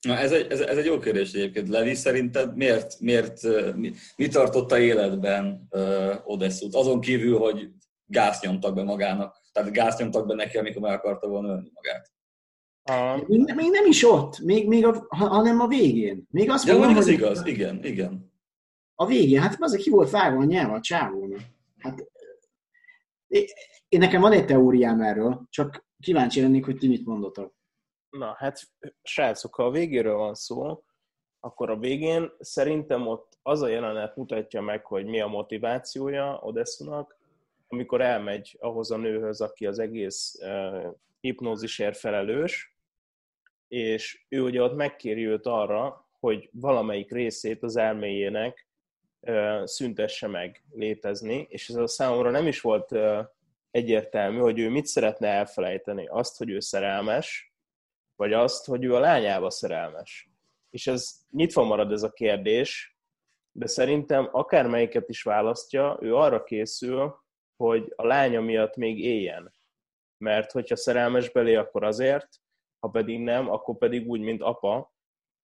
[0.00, 1.68] Na, ez egy, ez, ez egy jó kérdés egyébként.
[1.68, 3.42] Levi, szerinted miért, miért
[3.76, 6.74] mi, mi tartotta életben uh, Odessut?
[6.74, 7.70] Azon kívül, hogy
[8.06, 12.12] gáz nyomtak be magának, tehát gáz nyomtak be neki, amikor meg akarta volna ölni magát.
[12.82, 13.24] A...
[13.26, 16.26] Még, még, nem is ott, még, még a, hanem a végén.
[16.30, 17.08] Még azt De mondom, hogy...
[17.08, 18.32] igaz, igen, igen.
[18.94, 21.40] A végén, hát az, ki volt vágva a nyelv a csávónak.
[21.78, 22.04] Hát,
[23.88, 27.54] én nekem van egy teóriám erről, csak kíváncsi lennék, hogy ti mit mondotok.
[28.10, 28.60] Na, hát
[29.02, 30.82] srácok, ha a végéről van szó,
[31.40, 37.17] akkor a végén szerintem ott az a jelenet mutatja meg, hogy mi a motivációja Odessunak,
[37.68, 42.76] amikor elmegy ahhoz a nőhöz, aki az egész uh, hipnózisért felelős,
[43.68, 48.66] és ő ugye ott megkéri őt arra, hogy valamelyik részét az elméjének
[49.20, 53.18] uh, szüntesse meg létezni, és ez a számomra nem is volt uh,
[53.70, 56.06] egyértelmű, hogy ő mit szeretne elfelejteni.
[56.06, 57.52] Azt, hogy ő szerelmes,
[58.16, 60.30] vagy azt, hogy ő a lányába szerelmes.
[60.70, 62.98] És ez nyitva marad ez a kérdés,
[63.52, 67.26] de szerintem akármelyiket is választja, ő arra készül,
[67.58, 69.52] hogy a lánya miatt még éljen.
[70.18, 72.28] Mert hogyha szerelmes belé, akkor azért,
[72.78, 74.94] ha pedig nem, akkor pedig úgy, mint apa,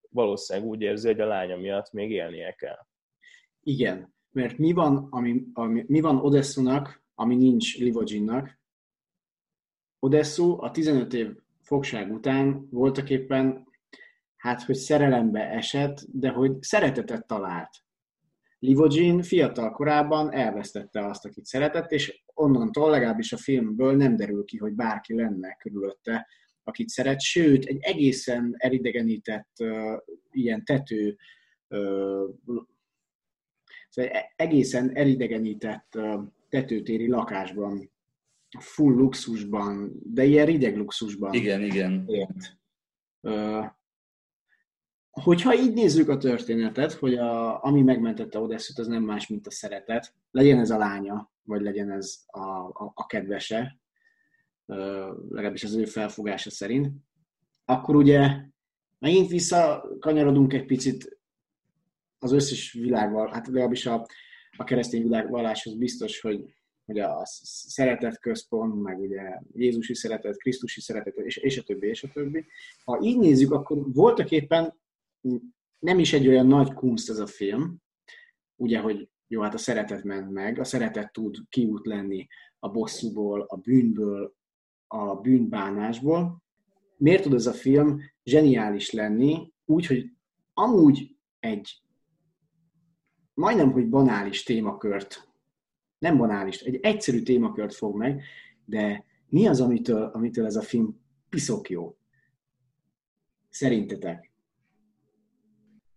[0.09, 2.87] valószínűleg úgy érzi, hogy a lánya miatt még élnie kell.
[3.61, 8.61] Igen, mert mi van, ami, ami, mi van Odessunak, ami nincs Livoginnak?
[9.99, 13.69] Odessu a 15 év fogság után voltak éppen,
[14.37, 17.84] hát, hogy szerelembe esett, de hogy szeretetet talált.
[18.65, 24.57] Livogin fiatal korában elvesztette azt, akit szeretett, és onnantól legalábbis a filmből nem derül ki,
[24.57, 26.27] hogy bárki lenne körülötte,
[26.63, 29.97] akit szeret, sőt, egy egészen elidegenített uh,
[30.31, 31.17] ilyen tető,
[31.69, 32.31] uh,
[34.37, 37.93] egészen elidegenített uh, tetőtéri lakásban,
[38.59, 41.33] full luxusban, de ilyen rideg luxusban.
[41.33, 42.09] Igen, igen.
[43.21, 43.67] Uh,
[45.23, 49.51] hogyha így nézzük a történetet, hogy a, ami megmentette Odesszut, az nem más, mint a
[49.51, 53.79] szeretet, legyen ez a lánya, vagy legyen ez a, a, a kedvese,
[55.29, 56.93] legalábbis az ő felfogása szerint,
[57.65, 58.37] akkor ugye
[58.99, 61.19] megint visszakanyarodunk egy picit
[62.19, 64.07] az összes világval, hát legalábbis a,
[64.57, 66.45] a keresztény világvalláshoz biztos, hogy,
[66.85, 69.23] hogy a szeretet központ, meg ugye
[69.53, 72.45] Jézusi szeretet, Krisztusi szeretet, és, és a többi, és a többi.
[72.85, 74.83] Ha így nézzük, akkor voltak éppen
[75.79, 77.83] nem is egy olyan nagy kunst ez a film,
[78.57, 82.27] ugye, hogy jó, hát a szeretet ment meg, a szeretet tud kiút lenni
[82.59, 84.35] a bosszúból, a bűnből,
[84.87, 86.43] a bűnbánásból.
[86.97, 90.11] Miért tud ez a film zseniális lenni, úgy, hogy
[90.53, 91.83] amúgy egy
[93.35, 95.29] majdnem, hogy banális témakört,
[95.99, 98.23] nem banális, egy egyszerű témakört fog meg,
[98.65, 101.97] de mi az, amitől, amitől ez a film piszok jó?
[103.51, 104.34] Szerintetek?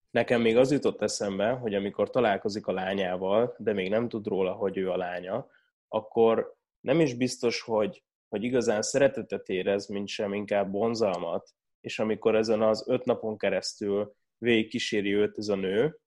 [0.09, 4.53] Nekem még az jutott eszembe, hogy amikor találkozik a lányával, de még nem tud róla,
[4.53, 5.47] hogy ő a lánya,
[5.87, 11.49] akkor nem is biztos, hogy, hogy igazán szeretetet érez, mint sem inkább bonzalmat,
[11.81, 15.99] és amikor ezen az öt napon keresztül végig őt ez a nő,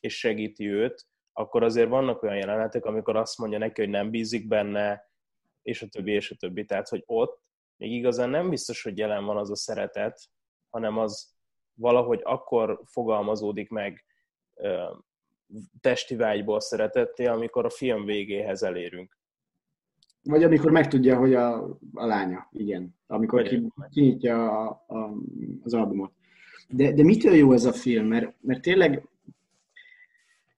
[0.00, 4.48] és segíti őt, akkor azért vannak olyan jelenetek, amikor azt mondja neki, hogy nem bízik
[4.48, 5.10] benne,
[5.62, 6.64] és a többi, és a többi.
[6.64, 7.42] Tehát, hogy ott
[7.76, 10.20] még igazán nem biztos, hogy jelen van az a szeretet,
[10.70, 11.38] hanem az
[11.80, 14.04] valahogy akkor fogalmazódik meg
[15.80, 19.18] testi vágyból szeretetté, amikor a film végéhez elérünk.
[20.22, 22.94] Vagy amikor megtudja, hogy a, a lánya, igen.
[23.06, 25.12] Amikor ki, kinyitja a, a,
[25.62, 26.12] az albumot.
[26.68, 28.06] De, de mitől jó ez a film?
[28.06, 29.08] Mert, mert tényleg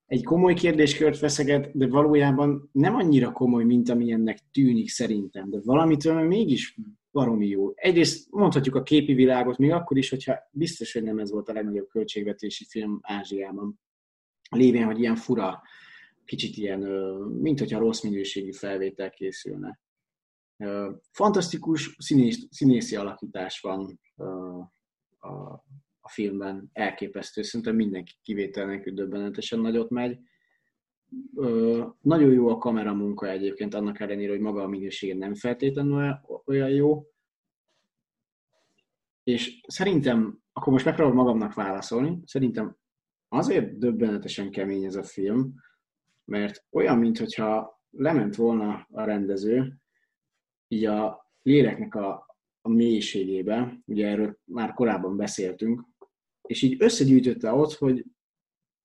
[0.07, 6.23] egy komoly kérdéskört feszeget, de valójában nem annyira komoly, mint amilyennek tűnik szerintem, de valamitől
[6.23, 6.79] mégis
[7.13, 7.73] baromi jó.
[7.75, 11.53] Egyrészt mondhatjuk a képi világot, még akkor is, hogyha biztos, hogy nem ez volt a
[11.53, 13.81] legnagyobb költségvetési film Ázsiában.
[14.51, 15.63] Lévén, hogy ilyen fura,
[16.25, 16.81] kicsit ilyen,
[17.41, 19.81] mint hogyha rossz minőségű felvétel készülne.
[21.11, 24.01] Fantasztikus színész, színészi alakítás van
[25.19, 25.29] a,
[26.01, 30.19] a filmben, elképesztő, szerintem mindenki kivétel nélkül döbbenetesen nagyot megy.
[32.01, 37.07] Nagyon jó a kameramunka egyébként, annak ellenére, hogy maga a minősége nem feltétlenül olyan jó.
[39.23, 42.77] És szerintem, akkor most megpróbálom magamnak válaszolni, szerintem
[43.29, 45.55] azért döbbenetesen kemény ez a film,
[46.25, 49.77] mert olyan, mintha lement volna a rendező,
[50.69, 55.85] így a léleknek a, a mélységébe, ugye erről már korábban beszéltünk,
[56.43, 58.05] és így összegyűjtötte ott, hogy,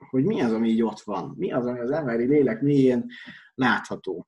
[0.10, 3.06] hogy mi az, ami így ott van, mi az, ami az emberi lélek mélyén
[3.54, 4.28] látható.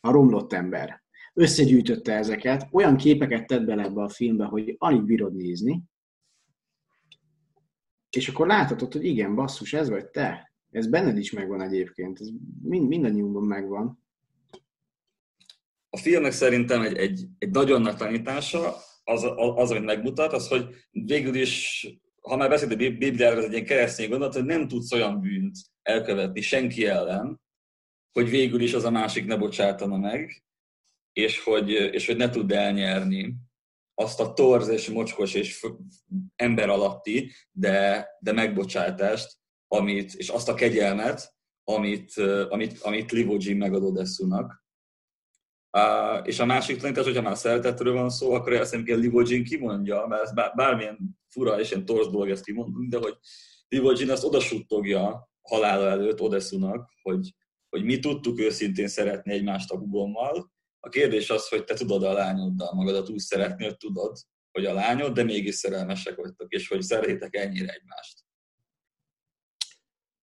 [0.00, 1.02] A romlott ember.
[1.34, 5.82] Összegyűjtötte ezeket, olyan képeket tett bele ebbe a filmbe, hogy alig bírod nézni,
[8.16, 10.52] és akkor láthatod, hogy igen, basszus, ez vagy te.
[10.70, 12.28] Ez benned is megvan egyébként, ez
[12.62, 14.02] mind, mindannyiunkban megvan.
[15.90, 18.74] A filmnek szerintem egy, egy, egy nagyon nagy tanítása,
[19.04, 21.86] az, az, amit megmutat, az, hogy végül is,
[22.28, 25.56] ha már beszélt a Bibliáról, ez egy ilyen keresztény gondolat, hogy nem tudsz olyan bűnt
[25.82, 27.40] elkövetni senki ellen,
[28.12, 30.44] hogy végül is az a másik ne bocsátana meg,
[31.12, 33.34] és hogy, és hogy ne tud elnyerni
[33.94, 35.66] azt a torz és mocskos és
[36.36, 39.36] ember alatti, de, de megbocsátást,
[39.68, 41.34] amit, és azt a kegyelmet,
[41.64, 42.16] amit,
[42.48, 44.63] amit, amit Livo Jim megadott Essunak.
[46.22, 50.06] És a másik tanítás, hogyha már szeretetről van szó, akkor azt hiszem, hogy Livogin kimondja,
[50.06, 53.18] mert ez bármilyen fura és ilyen torz dolog ezt kimondani, de hogy
[53.68, 57.34] Livogin azt odasuttogja halála előtt Odessunak, hogy,
[57.68, 60.52] hogy mi tudtuk őszintén szeretni egymást a hugommal.
[60.80, 64.16] A kérdés az, hogy te tudod a lányoddal magadat úgy szeretni, hogy tudod,
[64.52, 68.24] hogy a lányod, de mégis szerelmesek vagytok, és hogy szeretétek ennyire egymást.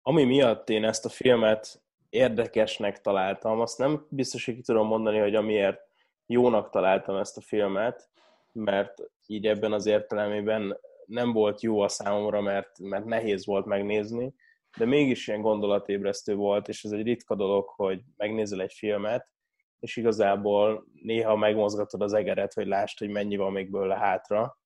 [0.02, 1.79] Ami miatt én ezt a filmet
[2.10, 3.60] érdekesnek találtam.
[3.60, 5.80] Azt nem biztos, hogy ki tudom mondani, hogy amiért
[6.26, 8.08] jónak találtam ezt a filmet,
[8.52, 8.94] mert
[9.26, 14.34] így ebben az értelemében nem volt jó a számomra, mert, mert nehéz volt megnézni,
[14.76, 19.28] de mégis ilyen gondolatébresztő volt, és ez egy ritka dolog, hogy megnézel egy filmet,
[19.80, 24.58] és igazából néha megmozgatod az egeret, hogy lásd, hogy mennyi van még bőle hátra,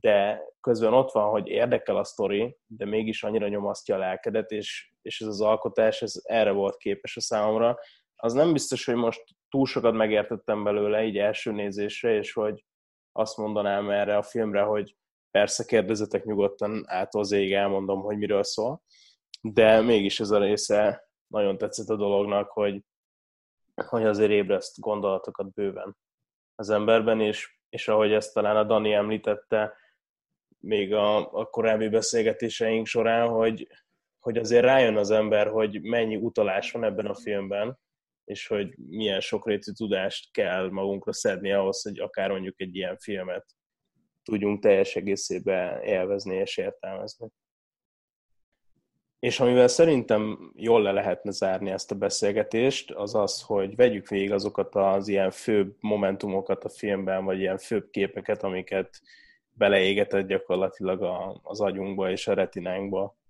[0.00, 4.93] de közben ott van, hogy érdekel a sztori, de mégis annyira nyomasztja a lelkedet, és,
[5.04, 7.78] és ez az alkotás, ez erre volt képes a számomra.
[8.16, 12.64] Az nem biztos, hogy most túl sokat megértettem belőle, így első nézésre, és hogy
[13.12, 14.96] azt mondanám erre a filmre, hogy
[15.30, 18.82] persze kérdezetek nyugodtan át az ég, elmondom, hogy miről szól,
[19.40, 22.82] de mégis ez a része nagyon tetszett a dolognak, hogy,
[23.86, 25.96] hogy azért ébreszt gondolatokat bőven
[26.54, 29.76] az emberben, és, és ahogy ezt talán a Dani említette,
[30.58, 33.68] még a, a korábbi beszélgetéseink során, hogy,
[34.24, 37.78] hogy azért rájön az ember, hogy mennyi utalás van ebben a filmben,
[38.24, 43.46] és hogy milyen sokrétű tudást kell magunkra szedni ahhoz, hogy akár mondjuk egy ilyen filmet
[44.22, 47.28] tudjunk teljes egészében élvezni és értelmezni.
[49.18, 54.32] És amivel szerintem jól le lehetne zárni ezt a beszélgetést, az az, hogy vegyük végig
[54.32, 59.00] azokat az ilyen főbb momentumokat a filmben, vagy ilyen főbb képeket, amiket
[59.50, 61.02] beleégetett gyakorlatilag
[61.42, 63.22] az agyunkba és a retinánkba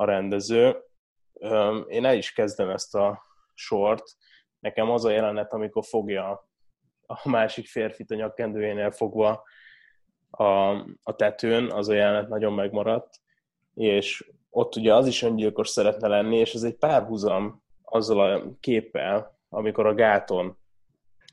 [0.00, 0.76] a rendező.
[1.86, 3.22] Én el is kezdem ezt a
[3.54, 4.04] sort.
[4.58, 6.48] Nekem az a jelenet, amikor fogja
[7.06, 9.42] a másik férfit a nyakkendőjénél fogva
[10.30, 10.44] a,
[11.02, 13.20] a tetőn, az a jelenet nagyon megmaradt,
[13.74, 19.38] és ott ugye az is öngyilkos szeretne lenni, és ez egy párhuzam azzal a képpel,
[19.48, 20.58] amikor a gáton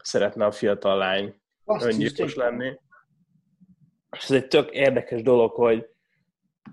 [0.01, 2.79] szeretne a fiatal lány Azt öngyilkos lenni.
[4.11, 5.94] És ez egy tök érdekes dolog, hogy,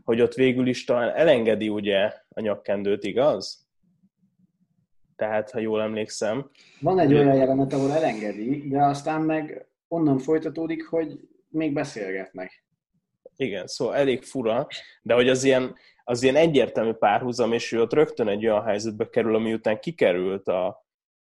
[0.05, 3.67] hogy ott végül is talán elengedi ugye a nyakkendőt, igaz?
[5.17, 6.51] Tehát, ha jól emlékszem.
[6.81, 12.65] Van egy olyan jelenet, ahol elengedi, de aztán meg onnan folytatódik, hogy még beszélgetnek.
[13.37, 14.67] Igen, szóval elég fura,
[15.03, 15.75] de hogy az ilyen,
[16.05, 20.49] az ilyen egyértelmű párhuzam, és ő ott rögtön egy olyan helyzetbe kerül, ami után kikerült
[20.49, 20.67] a,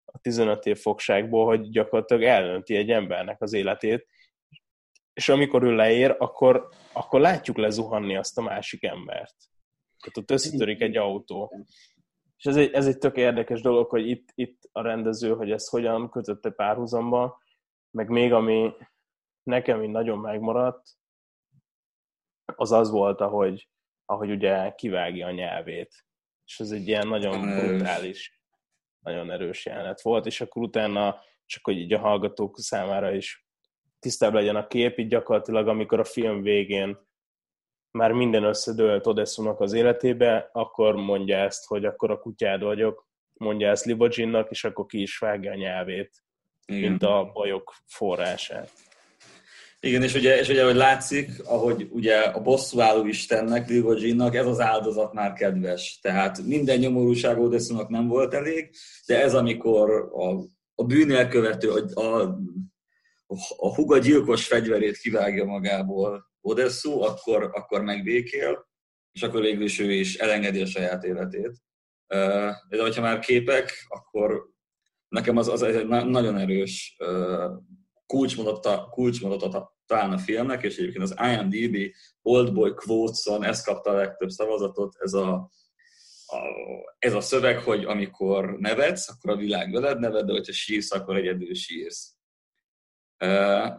[0.05, 4.07] a 15 év fogságból, hogy gyakorlatilag elönti egy embernek az életét,
[5.15, 9.37] és amikor ő leér, akkor, akkor látjuk lezuhanni azt a másik embert.
[9.99, 11.67] Tehát ott összetörik egy autó.
[12.37, 15.69] És ez egy, ez egy tök érdekes dolog, hogy itt, itt a rendező, hogy ezt
[15.69, 17.43] hogyan kötötte párhuzamba,
[17.91, 18.73] meg még ami
[19.43, 20.89] nekem így nagyon megmaradt,
[22.57, 23.69] az az volt, ahogy,
[24.05, 26.05] ahogy ugye kivágja a nyelvét.
[26.45, 28.41] És ez egy ilyen nagyon brutális,
[28.99, 33.44] nagyon erős jelenet volt, és akkor utána csak hogy így a hallgatók számára is
[34.05, 36.99] tisztább legyen a kép, így gyakorlatilag amikor a film végén
[37.91, 43.69] már minden összedőlt Odessunak az életébe, akkor mondja ezt, hogy akkor a kutyád vagyok, mondja
[43.69, 46.23] ezt Libojinnak, és akkor ki is vágja a nyelvét,
[46.67, 46.81] Igen.
[46.81, 48.71] mint a bajok forrását.
[49.81, 54.61] Igen, és ugye, és ugye, hogy látszik, ahogy ugye a bosszúálló Istennek, Libojinnak ez az
[54.61, 55.99] áldozat már kedves.
[56.03, 58.71] Tehát minden nyomorúság Odessunak nem volt elég,
[59.07, 60.45] de ez amikor a,
[60.75, 62.39] a bűnelkövető, a, a,
[63.57, 68.69] a huga gyilkos fegyverét kivágja magából Odessu, akkor, akkor megbékél,
[69.13, 71.57] és akkor végül is ő is elengedi a saját életét.
[72.69, 74.49] De hogyha már képek, akkor
[75.09, 76.97] nekem az, az egy nagyon erős
[78.07, 81.77] kulcsmondatot, kulcsmondatot talán a filmnek, és egyébként az IMDb
[82.23, 85.33] Oldboy Quotes-on ez kapta a legtöbb szavazatot, ez a,
[86.27, 86.39] a,
[86.99, 91.17] ez a szöveg, hogy amikor nevetsz, akkor a világ veled neved, de hogyha sírsz, akkor
[91.17, 92.14] egyedül sírsz.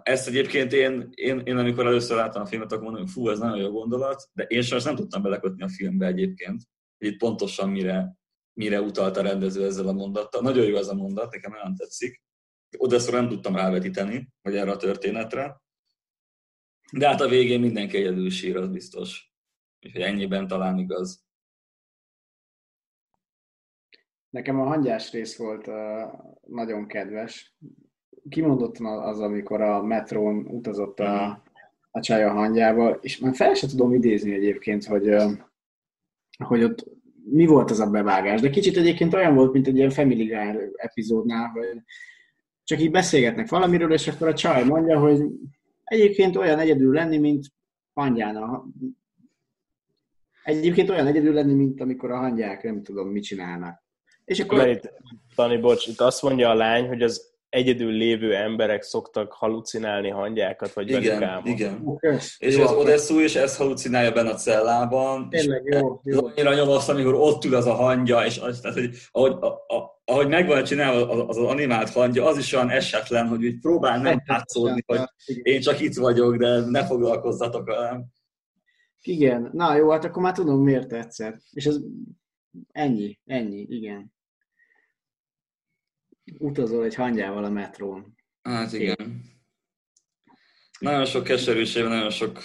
[0.04, 3.40] Ezt egyébként én, én, én amikor először láttam a filmet, akkor mondom, hogy fú, ez
[3.40, 6.62] nagyon jó gondolat, de én sajnos nem tudtam belekötni a filmbe egyébként,
[6.98, 8.18] hogy itt pontosan mire,
[8.54, 10.42] mire utalt a rendező ezzel a mondattal.
[10.42, 12.24] Nagyon jó ez a mondat, nekem nagyon tetszik.
[12.70, 15.62] Szóval nem tudtam rávetíteni, hogy erre a történetre.
[16.92, 19.34] De hát a végén mindenki egyedül sír, az biztos.
[19.86, 21.26] Úgyhogy ennyiben talán igaz.
[24.30, 25.76] Nekem a hangyás rész volt uh,
[26.48, 27.56] nagyon kedves
[28.30, 31.44] kimondottan az, amikor a metrón utazott a,
[31.92, 35.16] a csaj a hangyával, és már fel sem tudom idézni egyébként, hogy,
[36.38, 36.86] hogy ott
[37.30, 40.72] mi volt az a bevágás, de kicsit egyébként olyan volt, mint egy ilyen Family Guy
[40.76, 41.82] epizódnál, hogy
[42.64, 45.22] csak így beszélgetnek valamiről, és akkor a csaj mondja, hogy
[45.84, 47.46] egyébként olyan egyedül lenni, mint
[47.94, 48.66] hangyána.
[50.44, 53.84] Egyébként olyan egyedül lenni, mint amikor a hangyák nem tudom, mit csinálnak.
[54.26, 54.58] És akkor...
[54.58, 54.92] Mert itt,
[55.36, 60.74] Tani, bocs, itt azt mondja a lány, hogy az egyedül lévő emberek szoktak halucinálni hangyákat,
[60.74, 62.16] vagy igen, velük Igen, okay.
[62.38, 65.30] És jó, az Odessu is ezt halucinálja benne a cellában.
[65.30, 66.28] Tényleg jó, jó.
[66.28, 70.02] Annyira nyomaszt, amikor ott ül az a hangya, és az, tehát, hogy ahogy, a, a,
[70.06, 74.02] ahogy megvan csinálva az, az, az animált hangya, az is olyan esetlen, hogy úgy próbál
[74.02, 75.02] nem látszódni, hogy
[75.42, 78.06] én csak itt vagyok, de ne foglalkozzatok velem.
[79.02, 81.42] Igen, na jó, hát akkor már tudom, miért tetszett.
[81.52, 81.78] És ez
[82.72, 84.14] ennyi, ennyi, igen
[86.38, 88.16] utazol egy hangyával a metrón.
[88.42, 89.24] Hát igen.
[90.80, 92.44] Nagyon sok keserűség, nagyon sok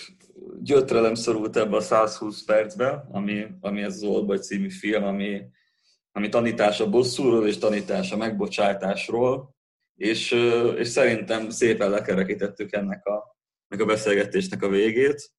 [0.61, 5.43] gyötrelem szorult ebbe a 120 percbe, ami, ami ez az Oldboy című film, ami,
[6.13, 9.57] ami tanítás a bosszúról és tanítás a megbocsátásról,
[9.95, 10.31] és,
[10.77, 13.37] és szerintem szépen lekerekítettük ennek a,
[13.69, 15.31] ennek a beszélgetésnek a végét,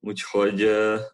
[0.00, 0.68] úgyhogy,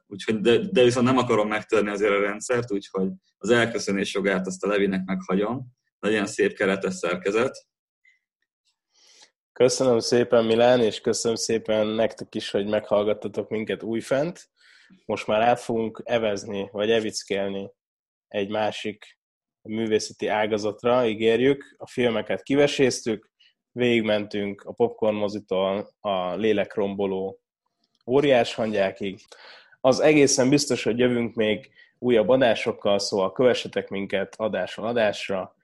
[0.07, 3.09] úgyhogy de, de viszont nem akarom megtörni azért a rendszert, úgyhogy
[3.39, 5.73] az elköszönés jogát azt a Levinek meghagyom,
[6.03, 7.67] legyen szép keretes szerkezet.
[9.53, 14.51] Köszönöm szépen Milán, és köszönöm szépen nektek is, hogy meghallgattatok minket újfent.
[15.05, 17.71] Most már át fogunk evezni, vagy evickelni
[18.29, 19.19] egy másik
[19.63, 21.75] művészeti ágazatra, ígérjük.
[21.79, 23.31] A filmeket kiveséztük,
[23.73, 27.41] végigmentünk a popcorn mozitól a lélekromboló
[28.07, 29.21] óriás hangyákig.
[29.81, 35.55] Az egészen biztos, hogy jövünk még újabb adásokkal, szóval kövessetek minket adásról adásra,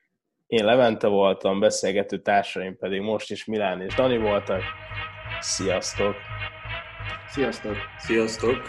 [0.49, 4.63] én Levente voltam, beszélgető társaim pedig most is Milán és Dani voltak.
[5.41, 6.17] Sziasztok!
[7.29, 7.77] Sziasztok!
[7.99, 8.69] Sziasztok!